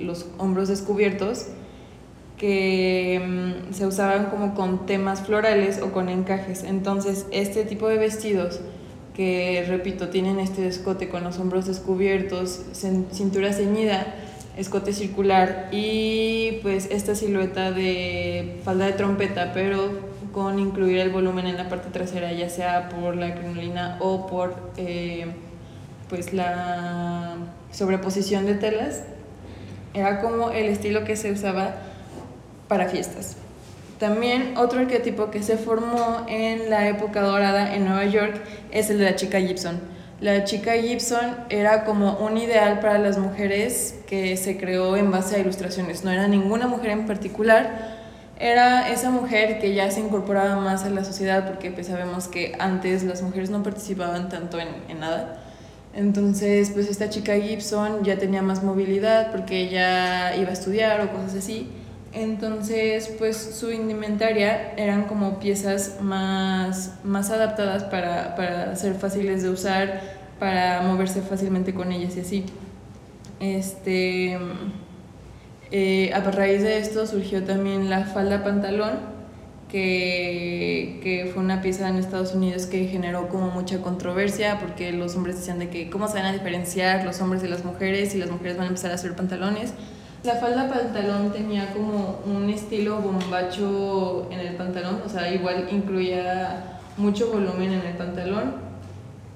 los 0.05 0.27
hombros 0.37 0.69
descubiertos 0.69 1.47
que 2.37 3.21
mm, 3.23 3.73
se 3.73 3.85
usaban 3.85 4.25
como 4.31 4.55
con 4.55 4.87
temas 4.87 5.21
florales 5.21 5.79
o 5.79 5.91
con 5.91 6.09
encajes. 6.09 6.63
Entonces, 6.63 7.27
este 7.31 7.65
tipo 7.65 7.87
de 7.87 7.97
vestidos 7.97 8.61
que, 9.13 9.63
repito, 9.67 10.09
tienen 10.09 10.39
este 10.39 10.67
escote 10.67 11.07
con 11.07 11.23
los 11.23 11.37
hombros 11.37 11.67
descubiertos, 11.67 12.61
cintura 13.11 13.53
ceñida, 13.53 14.15
escote 14.57 14.91
circular 14.91 15.69
y 15.71 16.59
pues 16.63 16.87
esta 16.89 17.13
silueta 17.13 17.71
de 17.71 18.59
falda 18.63 18.85
de 18.87 18.93
trompeta, 18.93 19.51
pero 19.53 20.10
con 20.31 20.59
incluir 20.59 20.97
el 20.99 21.09
volumen 21.09 21.47
en 21.47 21.57
la 21.57 21.69
parte 21.69 21.89
trasera, 21.89 22.31
ya 22.31 22.49
sea 22.49 22.89
por 22.89 23.15
la 23.15 23.35
crinolina 23.35 23.97
o 23.99 24.27
por 24.27 24.71
eh, 24.77 25.27
pues 26.09 26.33
la 26.33 27.35
sobreposición 27.71 28.45
de 28.45 28.55
telas. 28.55 29.03
Era 29.93 30.21
como 30.21 30.51
el 30.51 30.65
estilo 30.65 31.03
que 31.03 31.15
se 31.15 31.31
usaba 31.31 31.75
para 32.67 32.87
fiestas. 32.87 33.35
También 33.99 34.57
otro 34.57 34.79
arquetipo 34.79 35.29
que 35.29 35.43
se 35.43 35.57
formó 35.57 36.25
en 36.27 36.69
la 36.69 36.87
época 36.87 37.21
dorada 37.21 37.75
en 37.75 37.85
Nueva 37.85 38.05
York 38.05 38.41
es 38.71 38.89
el 38.89 38.97
de 38.97 39.05
la 39.05 39.15
chica 39.15 39.39
Gibson. 39.39 39.79
La 40.21 40.43
chica 40.43 40.73
Gibson 40.73 41.35
era 41.49 41.83
como 41.83 42.17
un 42.17 42.37
ideal 42.37 42.79
para 42.79 42.97
las 42.97 43.17
mujeres 43.17 43.99
que 44.07 44.37
se 44.37 44.57
creó 44.57 44.95
en 44.95 45.11
base 45.11 45.35
a 45.35 45.39
ilustraciones. 45.39 46.03
No 46.03 46.11
era 46.11 46.27
ninguna 46.27 46.67
mujer 46.67 46.91
en 46.91 47.05
particular, 47.05 48.00
era 48.41 48.89
esa 48.89 49.09
mujer 49.11 49.59
que 49.59 49.73
ya 49.73 49.89
se 49.91 49.99
incorporaba 49.99 50.55
más 50.57 50.83
a 50.83 50.89
la 50.89 51.03
sociedad 51.03 51.47
porque 51.47 51.71
pues 51.71 51.87
sabemos 51.87 52.27
que 52.27 52.55
antes 52.59 53.03
las 53.03 53.21
mujeres 53.21 53.49
no 53.49 53.63
participaban 53.63 54.29
tanto 54.29 54.59
en, 54.59 54.69
en 54.89 54.99
nada. 54.99 55.41
Entonces, 55.93 56.71
pues 56.71 56.89
esta 56.89 57.09
chica 57.09 57.35
Gibson 57.35 58.03
ya 58.03 58.17
tenía 58.17 58.41
más 58.41 58.63
movilidad 58.63 59.31
porque 59.31 59.61
ella 59.61 60.35
iba 60.35 60.49
a 60.49 60.53
estudiar 60.53 61.01
o 61.01 61.11
cosas 61.11 61.35
así 61.35 61.69
entonces, 62.13 63.09
pues 63.17 63.37
su 63.37 63.71
indumentaria 63.71 64.73
eran 64.75 65.05
como 65.05 65.39
piezas 65.39 65.97
más, 66.01 66.99
más 67.05 67.29
adaptadas 67.29 67.85
para, 67.85 68.35
para, 68.35 68.75
ser 68.75 68.95
fáciles 68.95 69.43
de 69.43 69.49
usar, 69.49 70.01
para 70.37 70.81
moverse 70.81 71.21
fácilmente 71.21 71.73
con 71.73 71.91
ellas 71.91 72.17
y 72.17 72.19
así. 72.19 72.45
Este, 73.39 74.37
eh, 75.71 76.11
a 76.13 76.19
raíz 76.19 76.61
de 76.61 76.77
esto 76.77 77.07
surgió 77.07 77.43
también 77.43 77.89
la 77.89 78.05
falda 78.05 78.43
pantalón, 78.43 78.99
que, 79.69 80.99
que, 81.01 81.31
fue 81.33 81.41
una 81.41 81.61
pieza 81.61 81.87
en 81.87 81.95
Estados 81.95 82.35
Unidos 82.35 82.65
que 82.65 82.87
generó 82.87 83.29
como 83.29 83.51
mucha 83.51 83.81
controversia 83.81 84.59
porque 84.59 84.91
los 84.91 85.15
hombres 85.15 85.37
decían 85.37 85.59
de 85.59 85.69
que 85.69 85.89
cómo 85.89 86.09
se 86.09 86.15
van 86.15 86.25
a 86.25 86.33
diferenciar 86.33 87.05
los 87.05 87.21
hombres 87.21 87.41
de 87.41 87.47
las 87.47 87.63
mujeres 87.63 88.13
y 88.13 88.17
las 88.17 88.29
mujeres 88.29 88.57
van 88.57 88.65
a 88.65 88.67
empezar 88.67 88.91
a 88.91 88.95
hacer 88.95 89.15
pantalones. 89.15 89.73
La 90.23 90.35
falda 90.35 90.67
pantalón 90.67 91.31
tenía 91.31 91.71
como 91.71 92.19
un 92.25 92.49
estilo 92.49 92.97
bombacho 92.97 94.27
en 94.29 94.39
el 94.41 94.55
pantalón, 94.55 95.01
o 95.05 95.09
sea, 95.09 95.33
igual 95.33 95.69
incluía 95.71 96.79
mucho 96.97 97.31
volumen 97.31 97.71
en 97.71 97.85
el 97.85 97.95
pantalón 97.95 98.70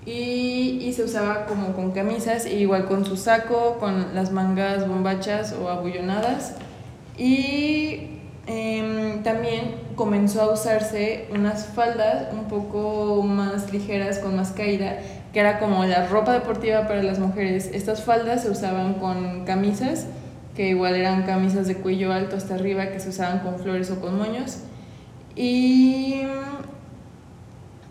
y, 0.06 0.80
y, 0.82 0.94
se 0.94 1.04
usaba 1.04 1.46
como 1.46 1.74
con 1.74 1.92
camisas, 1.92 2.46
e 2.46 2.56
igual 2.56 2.86
con 2.86 3.06
su 3.06 3.18
saco, 3.18 3.78
con 3.80 4.14
las 4.14 4.32
mangas 4.32 4.88
bombachas 4.88 5.54
o 5.54 5.70
abullonadas. 5.70 6.56
Y 7.18 8.20
em, 8.46 9.24
también 9.24 9.76
comenzó 9.96 10.44
a 10.44 10.54
usarse 10.54 11.28
unas 11.34 11.68
faldas 11.68 12.34
un 12.34 12.46
poco 12.48 13.24
más 13.24 13.72
ligeras, 13.74 14.20
con 14.20 14.36
más 14.36 14.52
caída, 14.52 15.00
que 15.34 15.40
era 15.40 15.60
como 15.60 15.84
la 15.86 16.08
ropa 16.08 16.34
deportiva 16.34 16.88
para 16.88 17.02
las 17.02 17.20
mujeres. 17.20 17.70
Estas 17.74 18.04
faldas 18.04 18.44
se 18.44 18.52
usaban 18.52 18.96
con 18.96 19.46
camisas 19.46 20.06
que 20.56 20.70
igual 20.70 20.96
eran 20.96 21.24
camisas 21.24 21.68
de 21.68 21.76
cuello 21.76 22.14
alto 22.14 22.38
hasta 22.38 22.56
arriba 22.56 22.88
que 22.88 23.00
se 23.00 23.10
usaban 23.10 23.40
con 23.40 23.60
flores 23.60 23.92
o 23.92 24.00
con 24.00 24.18
moños. 24.18 24.60
Y, 25.36 26.22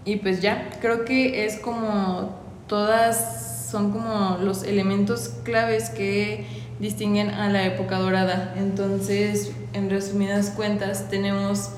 y 0.04 0.16
pues 0.16 0.40
ya, 0.40 0.70
creo 0.80 1.04
que 1.04 1.46
es 1.46 1.58
como 1.58 2.38
todas 2.66 3.68
son 3.70 3.90
como 3.90 4.38
los 4.40 4.62
elementos 4.62 5.30
claves 5.42 5.90
que 5.90 6.46
distinguen 6.78 7.30
a 7.30 7.48
la 7.48 7.64
época 7.64 7.98
dorada. 7.98 8.54
Entonces, 8.56 9.52
en 9.72 9.90
resumidas 9.90 10.50
cuentas, 10.50 11.08
tenemos 11.08 11.70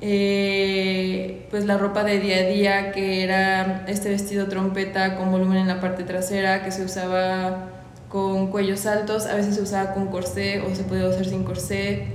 eh, 0.00 1.46
pues 1.50 1.66
la 1.66 1.76
ropa 1.76 2.04
de 2.04 2.20
día 2.20 2.38
a 2.38 2.42
día, 2.42 2.92
que 2.92 3.22
era 3.22 3.84
este 3.86 4.08
vestido 4.08 4.48
trompeta 4.48 5.16
con 5.16 5.30
volumen 5.30 5.58
en 5.58 5.68
la 5.68 5.80
parte 5.80 6.04
trasera, 6.04 6.64
que 6.64 6.70
se 6.70 6.84
usaba 6.84 7.70
con 8.08 8.50
cuellos 8.50 8.86
altos, 8.86 9.26
a 9.26 9.34
veces 9.34 9.56
se 9.56 9.62
usaba 9.62 9.92
con 9.92 10.06
corsé 10.06 10.60
o 10.60 10.74
se 10.74 10.84
podía 10.84 11.06
usar 11.08 11.26
sin 11.26 11.44
corsé. 11.44 12.06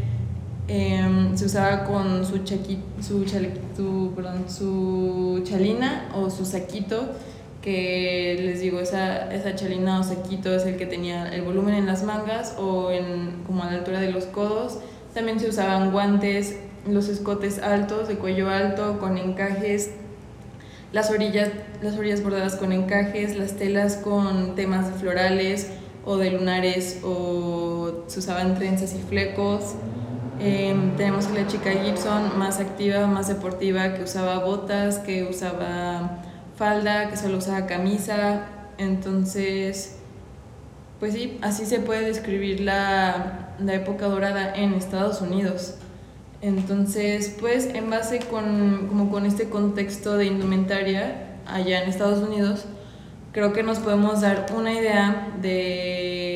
Em, 0.71 1.35
se 1.35 1.45
usaba 1.45 1.83
con 1.83 2.23
su, 2.23 2.37
su, 3.01 3.25
su 4.47 5.41
chalina 5.43 6.09
o 6.13 6.29
su 6.29 6.45
saquito, 6.45 7.09
que 7.59 8.37
les 8.39 8.61
digo, 8.61 8.79
esa, 8.79 9.33
esa 9.33 9.55
chalina 9.55 9.99
o 9.99 10.03
saquito 10.03 10.53
es 10.55 10.67
el 10.67 10.77
que 10.77 10.85
tenía 10.85 11.33
el 11.33 11.41
volumen 11.41 11.73
en 11.73 11.87
las 11.87 12.03
mangas 12.03 12.55
o 12.59 12.91
en, 12.91 13.41
como 13.47 13.63
a 13.63 13.65
la 13.65 13.79
altura 13.79 13.99
de 13.99 14.11
los 14.11 14.25
codos. 14.25 14.77
También 15.15 15.39
se 15.39 15.49
usaban 15.49 15.91
guantes, 15.91 16.57
los 16.87 17.09
escotes 17.09 17.57
altos, 17.57 18.07
de 18.07 18.15
cuello 18.15 18.49
alto, 18.49 18.99
con 18.99 19.17
encajes, 19.17 19.89
las 20.93 21.09
orillas, 21.09 21.49
las 21.81 21.97
orillas 21.97 22.21
bordadas 22.21 22.55
con 22.55 22.73
encajes, 22.73 23.35
las 23.37 23.53
telas 23.53 23.95
con 23.97 24.53
temas 24.53 24.91
florales, 24.99 25.67
o 26.05 26.17
de 26.17 26.31
lunares 26.31 26.99
o 27.03 28.03
se 28.07 28.19
usaban 28.19 28.55
trenzas 28.55 28.93
y 28.93 28.99
flecos. 28.99 29.75
Em, 30.39 30.95
tenemos 30.95 31.27
a 31.27 31.31
la 31.31 31.47
chica 31.47 31.71
Gibson 31.71 32.37
más 32.39 32.59
activa, 32.59 33.07
más 33.07 33.27
deportiva, 33.27 33.93
que 33.93 34.03
usaba 34.03 34.39
botas, 34.39 34.99
que 34.99 35.23
usaba 35.23 36.21
falda, 36.55 37.09
que 37.09 37.17
solo 37.17 37.39
usaba 37.39 37.65
camisa. 37.65 38.45
Entonces, 38.77 39.97
pues 40.99 41.13
sí, 41.13 41.37
así 41.41 41.65
se 41.65 41.79
puede 41.79 42.05
describir 42.05 42.61
la, 42.61 43.55
la 43.59 43.73
época 43.73 44.07
dorada 44.07 44.53
en 44.55 44.73
Estados 44.73 45.21
Unidos. 45.21 45.75
Entonces, 46.41 47.35
pues 47.39 47.65
en 47.73 47.89
base 47.89 48.19
con, 48.19 48.87
como 48.87 49.11
con 49.11 49.25
este 49.25 49.49
contexto 49.49 50.15
de 50.17 50.27
indumentaria 50.27 51.35
allá 51.45 51.83
en 51.83 51.89
Estados 51.89 52.25
Unidos, 52.25 52.65
creo 53.33 53.51
que 53.51 53.63
nos 53.63 53.79
podemos 53.79 54.21
dar 54.21 54.45
una 54.55 54.71
idea 54.73 55.33
de, 55.41 56.28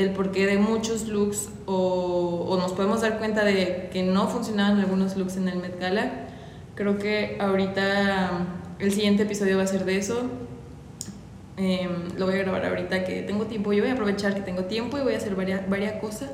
del 0.00 0.10
porqué 0.10 0.46
de 0.46 0.58
muchos 0.58 1.08
looks 1.08 1.50
o, 1.66 2.46
o, 2.48 2.56
nos 2.56 2.72
podemos 2.72 3.02
dar 3.02 3.18
cuenta 3.18 3.44
de 3.44 3.90
que 3.92 4.02
no 4.02 4.28
funcionaban 4.28 4.80
algunos 4.80 5.16
looks 5.16 5.36
en 5.36 5.48
el 5.48 5.58
Met 5.58 5.78
Gala. 5.78 6.26
Creo 6.74 6.98
que 6.98 7.36
ahorita 7.38 8.30
el 8.78 8.92
siguiente 8.92 9.24
episodio 9.24 9.58
va 9.58 9.64
a 9.64 9.66
ser 9.66 9.84
de 9.84 9.98
eso. 9.98 10.22
Em, 11.58 12.16
lo 12.16 12.24
voy 12.24 12.36
a 12.36 12.38
grabar 12.38 12.64
ahorita 12.64 13.04
que 13.04 13.22
tengo 13.22 13.44
tiempo. 13.44 13.74
Yo 13.74 13.82
voy 13.82 13.90
a 13.90 13.92
aprovechar 13.92 14.34
que 14.34 14.40
tengo 14.40 14.64
tiempo 14.64 14.96
y 14.96 15.02
voy 15.02 15.12
a 15.12 15.18
hacer 15.18 15.34
varias, 15.34 15.68
varias 15.68 16.00
cosas. 16.00 16.30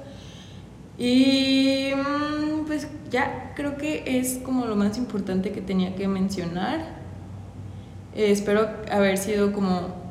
Y 0.97 1.91
mm, 1.97 2.67
pues 2.67 2.87
ya 3.11 3.53
creo 3.57 3.77
que 3.77 4.05
es 4.07 4.39
como 4.45 4.67
lo 4.67 4.77
más 4.77 4.97
importante 4.97 5.51
que 5.51 5.61
tenía 5.61 5.97
que 5.97 6.07
mencionar. 6.07 6.81
Eh, 8.15 8.31
espero 8.31 8.69
haber 8.91 9.19
sido 9.19 9.53
como 9.53 10.06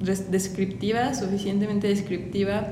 descriptiva, 0.00 1.14
suficientemente 1.14 1.88
descriptiva. 1.88 2.68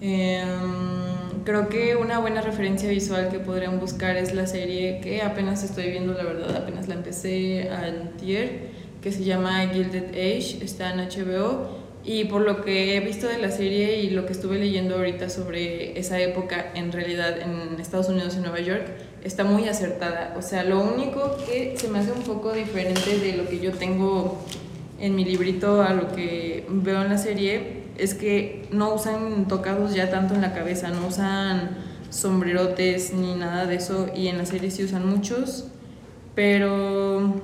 Em, 0.00 1.42
creo 1.44 1.68
que 1.68 1.96
una 1.96 2.18
buena 2.18 2.40
referencia 2.40 2.88
visual 2.88 3.30
que 3.30 3.38
podrían 3.38 3.80
buscar 3.80 4.16
es 4.16 4.34
la 4.34 4.46
serie 4.46 5.00
que 5.00 5.22
apenas 5.22 5.62
estoy 5.64 5.90
viendo, 5.90 6.12
la 6.12 6.24
verdad, 6.24 6.56
apenas 6.56 6.88
la 6.88 6.94
empecé 6.94 7.70
antier, 7.70 8.68
que 9.02 9.12
se 9.12 9.24
llama 9.24 9.66
Gilded 9.68 10.10
Age, 10.10 10.58
está 10.62 10.92
en 10.92 11.08
HBO. 11.08 11.78
Y 12.04 12.24
por 12.24 12.42
lo 12.42 12.62
que 12.64 12.96
he 12.96 13.00
visto 13.00 13.26
de 13.26 13.38
la 13.38 13.50
serie 13.50 14.00
y 14.00 14.10
lo 14.10 14.24
que 14.24 14.32
estuve 14.32 14.58
leyendo 14.58 14.94
ahorita 14.94 15.28
sobre 15.28 15.98
esa 15.98 16.18
época 16.20 16.72
en 16.74 16.90
realidad 16.90 17.36
en 17.38 17.78
Estados 17.78 18.08
Unidos 18.08 18.34
y 18.36 18.40
Nueva 18.40 18.60
York, 18.60 18.86
está 19.24 19.44
muy 19.44 19.68
acertada. 19.68 20.34
O 20.38 20.42
sea, 20.42 20.64
lo 20.64 20.80
único 20.80 21.36
que 21.46 21.74
se 21.76 21.88
me 21.88 21.98
hace 21.98 22.12
un 22.12 22.22
poco 22.22 22.52
diferente 22.52 23.18
de 23.18 23.36
lo 23.36 23.46
que 23.48 23.58
yo 23.58 23.72
tengo 23.72 24.38
en 24.98 25.14
mi 25.14 25.24
librito 25.24 25.82
a 25.82 25.92
lo 25.94 26.12
que 26.12 26.66
veo 26.68 27.02
en 27.02 27.08
la 27.08 27.18
serie 27.18 27.84
es 27.96 28.14
que 28.14 28.68
no 28.70 28.94
usan 28.94 29.48
tocados 29.48 29.94
ya 29.94 30.10
tanto 30.10 30.34
en 30.34 30.40
la 30.40 30.54
cabeza, 30.54 30.90
no 30.90 31.06
usan 31.06 31.70
sombrerotes 32.10 33.12
ni 33.12 33.34
nada 33.34 33.66
de 33.66 33.76
eso 33.76 34.08
y 34.14 34.28
en 34.28 34.38
la 34.38 34.46
serie 34.46 34.70
sí 34.70 34.84
usan 34.84 35.08
muchos, 35.08 35.68
pero 36.34 37.34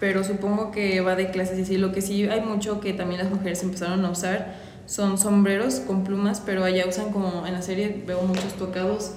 pero 0.00 0.22
supongo 0.22 0.70
que 0.70 1.00
va 1.00 1.16
de 1.16 1.30
clases 1.30 1.58
y 1.58 1.64
sí. 1.64 1.76
Lo 1.76 1.92
que 1.92 2.02
sí 2.02 2.28
hay 2.28 2.40
mucho 2.40 2.80
que 2.80 2.92
también 2.92 3.20
las 3.20 3.30
mujeres 3.30 3.62
empezaron 3.62 4.04
a 4.04 4.10
usar 4.10 4.54
son 4.86 5.18
sombreros 5.18 5.80
con 5.80 6.04
plumas, 6.04 6.40
pero 6.44 6.64
allá 6.64 6.86
usan 6.86 7.12
como 7.12 7.46
en 7.46 7.52
la 7.52 7.62
serie 7.62 8.02
veo 8.06 8.22
muchos 8.22 8.54
tocados. 8.54 9.14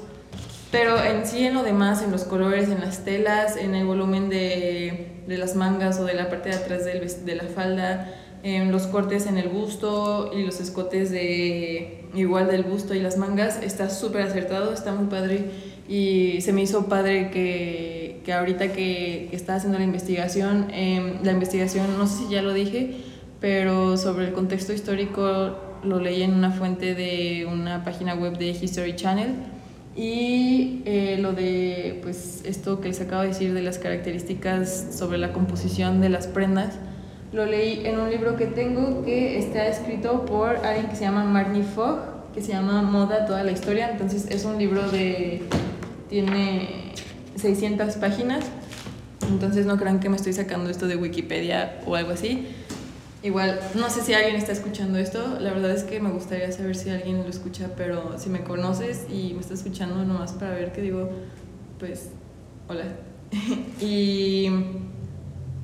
Pero 0.72 1.02
en 1.04 1.26
sí, 1.26 1.46
en 1.46 1.54
lo 1.54 1.64
demás, 1.64 2.02
en 2.02 2.12
los 2.12 2.24
colores, 2.24 2.70
en 2.70 2.80
las 2.80 3.04
telas, 3.04 3.58
en 3.58 3.76
el 3.76 3.86
volumen 3.86 4.30
de, 4.30 5.21
de 5.32 5.38
las 5.38 5.56
mangas 5.56 6.00
o 6.00 6.06
de 6.06 6.14
la 6.14 6.30
parte 6.30 6.50
de 6.50 6.56
atrás 6.56 6.86
del, 6.86 7.10
de 7.26 7.36
la 7.36 7.46
falda, 7.46 8.14
en 8.44 8.72
los 8.72 8.88
cortes 8.88 9.28
en 9.28 9.38
el 9.38 9.50
busto 9.50 10.32
y 10.36 10.44
los 10.44 10.60
escotes 10.60 11.12
de 11.12 12.06
igual 12.14 12.48
del 12.48 12.64
busto 12.64 12.94
y 12.94 13.00
las 13.00 13.18
mangas, 13.18 13.62
está 13.62 13.90
súper 13.90 14.24
acertado, 14.24 14.74
está 14.74 14.92
muy 14.94 15.08
padre. 15.08 15.46
Y 15.88 16.42
se 16.42 16.54
me 16.54 16.62
hizo 16.62 16.88
padre 16.88 17.32
que, 17.32 18.22
que 18.26 18.34
ahorita 18.34 18.74
que, 18.74 19.28
que, 19.30 19.36
estaba 19.36 19.58
haciendo 19.58 19.78
la 19.78 19.86
investigación, 19.86 20.68
eh, 20.72 21.20
la 21.24 21.32
investigación, 21.32 21.98
no 21.98 22.08
sé 22.08 22.24
si 22.24 22.30
ya 22.30 22.42
lo 22.42 22.54
dije, 22.54 22.98
pero 23.40 23.98
sobre 23.98 24.28
el 24.28 24.34
contexto 24.34 24.74
histórico 24.74 25.58
lo 25.84 26.00
leí 26.00 26.22
en 26.22 26.34
una 26.34 26.52
fuente 26.52 26.94
de 26.96 27.48
una 27.52 27.84
página 27.84 28.16
web 28.16 28.38
de 28.38 28.50
History 28.50 28.96
Channel 28.96 29.36
y 29.96 30.82
eh, 30.86 31.18
lo 31.20 31.34
de 31.34 32.00
pues 32.02 32.44
esto 32.46 32.80
que 32.80 32.88
les 32.88 33.02
acabo 33.02 33.24
de 33.24 33.30
decir 33.30 33.54
de 33.54 33.62
las 33.62 33.78
características 33.78 34.88
sobre 34.92 35.18
la 35.18 35.34
composición 35.34 36.00
de 36.00 36.10
las 36.10 36.28
prendas 36.28 36.76
lo 37.34 37.46
leí 37.46 37.86
en 37.86 38.00
un 38.00 38.10
libro 38.10 38.36
que 38.36 38.46
tengo 38.46 39.04
que 39.04 39.38
está 39.38 39.68
escrito 39.68 40.26
por 40.26 40.58
alguien 40.66 40.88
que 40.88 40.96
se 40.96 41.04
llama 41.04 41.24
Marnie 41.24 41.64
Fogg 41.64 42.12
que 42.34 42.42
se 42.42 42.54
llama 42.54 42.82
Moda 42.82 43.26
toda 43.26 43.44
la 43.44 43.52
historia. 43.52 43.90
Entonces 43.92 44.28
es 44.30 44.46
un 44.46 44.58
libro 44.58 44.90
de 44.90 45.42
tiene 46.10 46.94
600 47.36 47.96
páginas. 47.96 48.46
Entonces 49.30 49.66
no 49.66 49.78
crean 49.78 50.00
que 50.00 50.10
me 50.10 50.16
estoy 50.16 50.34
sacando 50.34 50.70
esto 50.70 50.88
de 50.88 50.96
Wikipedia 50.96 51.80
o 51.86 51.96
algo 51.96 52.12
así 52.12 52.48
Igual, 53.24 53.60
no 53.76 53.88
sé 53.92 54.02
si 54.02 54.14
alguien 54.16 54.36
está 54.36 54.52
escuchando 54.52 54.98
esto, 54.98 55.38
la 55.40 55.54
verdad 55.54 55.72
es 55.72 55.84
que 55.84 56.00
me 56.00 56.10
gustaría 56.10 56.52
saber 56.52 56.76
si 56.76 56.90
alguien 56.90 57.22
lo 57.22 57.30
escucha, 57.30 57.70
pero 57.78 58.18
si 58.18 58.32
me 58.32 58.44
conoces 58.44 59.06
y 59.12 59.34
me 59.36 59.42
estás 59.42 59.60
escuchando 59.60 60.04
nomás 60.04 60.32
para 60.34 60.56
ver 60.56 60.72
qué 60.72 60.82
digo, 60.82 61.08
pues, 61.78 62.10
hola. 62.68 62.86
y, 63.80 64.50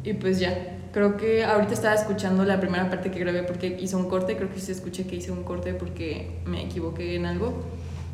y 0.04 0.14
pues 0.14 0.40
ya, 0.40 0.78
creo 0.94 1.18
que 1.18 1.44
ahorita 1.46 1.74
estaba 1.74 1.96
escuchando 1.96 2.46
la 2.46 2.60
primera 2.60 2.92
parte 2.92 3.10
que 3.10 3.20
grabé 3.20 3.42
porque 3.42 3.76
hice 3.80 3.96
un 3.96 4.08
corte, 4.08 4.38
creo 4.38 4.54
que 4.54 4.60
se 4.60 4.72
escucha 4.72 5.06
que 5.06 5.16
hice 5.16 5.32
un 5.32 5.44
corte 5.44 5.74
porque 5.74 6.40
me 6.46 6.64
equivoqué 6.64 7.16
en 7.16 7.26
algo. 7.26 7.64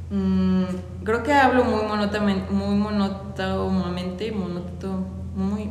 Mm, 0.10 0.64
creo 1.04 1.22
que 1.22 1.34
hablo 1.34 1.66
muy 1.66 1.84
monótonamente, 1.84 2.50
muy 2.50 2.76
monótonamente, 2.76 4.32
monótono 4.32 5.23
muy, 5.36 5.70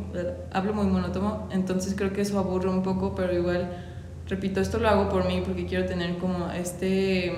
hablo 0.51 0.73
muy 0.73 0.85
monótono, 0.87 1.47
entonces 1.51 1.95
creo 1.95 2.11
que 2.11 2.21
eso 2.21 2.37
aburre 2.37 2.69
un 2.69 2.83
poco, 2.83 3.15
pero 3.15 3.33
igual, 3.33 3.69
repito, 4.27 4.59
esto 4.59 4.77
lo 4.77 4.89
hago 4.89 5.09
por 5.09 5.25
mí 5.27 5.41
porque 5.45 5.65
quiero 5.65 5.85
tener 5.85 6.17
como 6.17 6.51
este, 6.51 7.33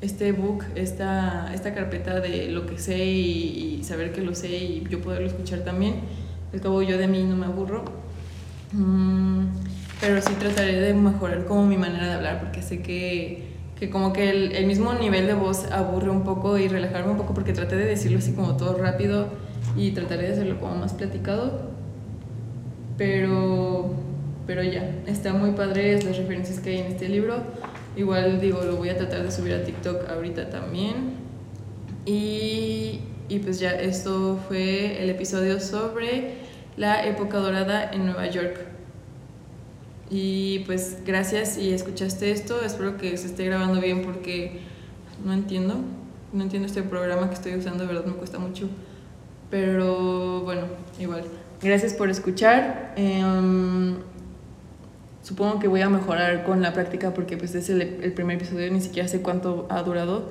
este 0.00 0.32
book, 0.32 0.64
esta, 0.74 1.52
esta 1.54 1.74
carpeta 1.74 2.20
de 2.20 2.48
lo 2.48 2.66
que 2.66 2.78
sé 2.78 3.04
y, 3.04 3.84
saber 3.84 4.12
que 4.12 4.22
lo 4.22 4.34
sé 4.34 4.48
y 4.48 4.86
yo 4.90 5.00
poderlo 5.00 5.26
escuchar 5.26 5.60
también. 5.60 5.94
Al 6.52 6.60
cabo 6.60 6.82
yo 6.82 6.98
de 6.98 7.06
mí 7.06 7.22
no 7.24 7.36
me 7.36 7.46
aburro. 7.46 7.84
Mm, 8.72 9.46
pero 10.00 10.20
sí 10.20 10.32
trataré 10.38 10.80
de 10.80 10.94
mejorar 10.94 11.46
como 11.46 11.66
mi 11.66 11.76
manera 11.76 12.06
de 12.06 12.12
hablar 12.12 12.40
porque 12.40 12.60
sé 12.60 12.82
que, 12.82 13.48
que 13.78 13.88
como 13.88 14.12
que 14.12 14.30
el, 14.30 14.52
el 14.52 14.66
mismo 14.66 14.92
nivel 14.94 15.26
de 15.26 15.34
voz 15.34 15.70
aburre 15.70 16.10
un 16.10 16.22
poco 16.22 16.58
y 16.58 16.68
relajarme 16.68 17.12
un 17.12 17.16
poco 17.16 17.34
porque 17.34 17.52
traté 17.52 17.76
de 17.76 17.86
decirlo 17.86 18.18
así 18.18 18.32
como 18.32 18.56
todo 18.56 18.76
rápido 18.76 19.28
y 19.78 19.92
trataré 19.92 20.26
de 20.26 20.32
hacerlo 20.32 20.58
como 20.58 20.74
más 20.74 20.92
platicado. 20.92 21.70
Pero, 22.98 23.94
pero 24.46 24.62
ya, 24.64 24.90
está 25.06 25.32
muy 25.32 25.52
padre 25.52 26.02
las 26.02 26.16
referencias 26.16 26.58
que 26.58 26.70
hay 26.70 26.78
en 26.78 26.86
este 26.86 27.08
libro. 27.08 27.36
Igual 27.96 28.40
digo, 28.40 28.60
lo 28.62 28.76
voy 28.76 28.88
a 28.88 28.96
tratar 28.96 29.22
de 29.22 29.30
subir 29.30 29.54
a 29.54 29.62
TikTok 29.62 30.08
ahorita 30.10 30.50
también. 30.50 31.12
Y, 32.04 33.00
y 33.28 33.38
pues 33.38 33.60
ya, 33.60 33.70
esto 33.72 34.38
fue 34.48 35.02
el 35.02 35.10
episodio 35.10 35.60
sobre 35.60 36.34
la 36.76 37.06
época 37.06 37.38
dorada 37.38 37.90
en 37.92 38.04
Nueva 38.06 38.26
York. 38.26 38.58
Y 40.10 40.60
pues 40.60 40.98
gracias 41.04 41.54
si 41.54 41.72
escuchaste 41.72 42.30
esto, 42.32 42.62
espero 42.62 42.96
que 42.96 43.16
se 43.16 43.26
esté 43.26 43.44
grabando 43.44 43.80
bien 43.80 44.02
porque 44.02 44.60
no 45.24 45.34
entiendo, 45.34 45.76
no 46.32 46.42
entiendo 46.42 46.66
este 46.66 46.82
programa 46.82 47.28
que 47.28 47.34
estoy 47.34 47.56
usando, 47.56 47.86
verdad 47.86 48.06
me 48.06 48.14
cuesta 48.14 48.38
mucho. 48.38 48.68
Pero 49.50 50.42
bueno, 50.42 50.62
igual. 50.98 51.24
Gracias 51.60 51.94
por 51.94 52.10
escuchar. 52.10 52.92
Em, 52.96 53.96
supongo 55.22 55.58
que 55.58 55.68
voy 55.68 55.80
a 55.80 55.88
mejorar 55.88 56.44
con 56.44 56.62
la 56.62 56.72
práctica 56.72 57.14
porque 57.14 57.36
pues 57.36 57.54
es 57.54 57.68
el, 57.70 57.82
el, 57.82 58.12
primer 58.12 58.36
episodio, 58.36 58.70
ni 58.70 58.80
siquiera 58.80 59.08
sé 59.08 59.22
cuánto 59.22 59.66
ha 59.70 59.82
durado. 59.82 60.30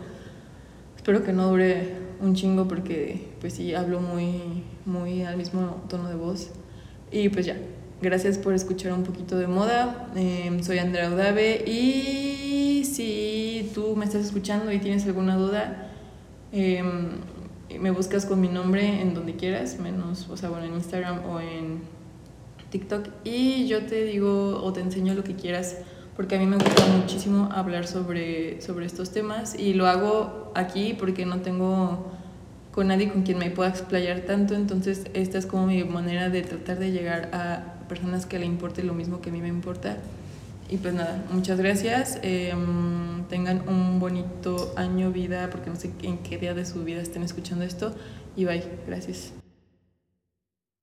Espero 0.96 1.24
que 1.24 1.34
no 1.34 1.50
dure 1.50 1.96
un 2.22 2.36
chingo 2.36 2.68
porque 2.68 3.28
pues 3.40 3.54
sí 3.54 3.74
hablo 3.74 4.00
muy, 4.00 4.64
muy 4.86 5.24
al 5.24 5.38
mismo 5.38 5.84
tono 5.90 6.10
de 6.10 6.16
voz. 6.16 6.52
Y 7.12 7.30
pues 7.30 7.46
ya, 7.46 7.58
gracias 8.02 8.38
por 8.38 8.54
escuchar 8.54 8.94
un 8.94 9.04
poquito 9.04 9.38
de 9.38 9.48
moda. 9.48 10.10
Em, 10.16 10.62
soy 10.62 10.80
Andrea 10.80 11.10
Udave 11.10 11.64
y 11.66 12.84
si 12.86 13.72
tú 13.74 13.96
me 13.96 14.06
estás 14.06 14.26
escuchando 14.26 14.72
y 14.72 14.80
tienes 14.80 15.06
alguna 15.06 15.36
duda, 15.36 15.90
eh, 16.52 16.84
me 17.80 17.92
buscas 17.92 18.26
con 18.26 18.40
mi 18.42 18.48
nombre 18.48 19.02
en 19.02 19.14
donde 19.14 19.36
quieras, 19.36 19.80
menos, 19.80 20.30
o 20.30 20.38
sea, 20.38 20.50
bueno, 20.50 20.66
en 20.66 20.74
Instagram 20.76 21.26
o 21.30 21.40
en 21.40 21.82
TikTok 22.70 23.08
y 23.24 23.68
yo 23.68 23.86
te 23.86 24.04
digo 24.04 24.62
o 24.64 24.74
te 24.74 24.82
enseño 24.82 25.14
lo 25.14 25.24
que 25.24 25.36
quieras 25.36 25.78
porque 26.16 26.36
a 26.36 26.40
mí 26.40 26.48
me 26.48 26.58
gusta 26.58 26.86
muchísimo 26.88 27.50
hablar 27.52 27.88
sobre, 27.88 28.60
sobre 28.62 28.88
estos 28.88 29.12
temas 29.12 29.58
y 29.58 29.74
lo 29.74 29.86
hago 29.86 30.52
aquí 30.56 30.96
porque 30.98 31.26
no 31.26 31.42
tengo 31.42 32.12
con 32.72 32.88
nadie 32.88 33.12
con 33.12 33.24
quien 33.24 33.38
me 33.38 33.52
pueda 33.52 33.70
explayar 33.70 34.22
tanto, 34.22 34.56
entonces 34.56 35.06
esta 35.14 35.38
es 35.38 35.46
como 35.46 35.68
mi 35.68 35.84
manera 35.84 36.30
de 36.30 36.42
tratar 36.42 36.80
de 36.80 36.92
llegar 36.92 37.30
a 37.34 37.78
personas 37.88 38.26
que 38.26 38.40
le 38.40 38.46
importe 38.46 38.84
lo 38.84 38.94
mismo 38.94 39.22
que 39.22 39.30
a 39.30 39.34
mí 39.34 39.42
me 39.42 39.48
importa. 39.48 39.98
Y 40.70 40.78
pues 40.78 40.94
nada, 40.94 41.24
muchas 41.32 41.60
gracias. 41.60 42.20
Em, 42.24 43.26
tengan 43.30 43.68
un 43.70 44.00
bonito 44.00 44.74
año, 44.76 45.12
vida, 45.12 45.50
porque 45.50 45.70
no 45.70 45.76
sé 45.78 45.92
en 46.04 46.18
qué 46.20 46.38
día 46.38 46.54
de 46.54 46.66
su 46.66 46.84
vida 46.84 47.02
estén 47.02 47.24
escuchando 47.24 47.64
esto. 47.64 47.96
Y 48.36 48.46
bye, 48.46 48.64
gracias. 48.86 49.34